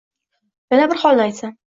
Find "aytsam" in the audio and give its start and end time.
1.27-1.53